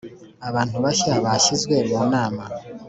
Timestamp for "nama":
2.13-2.43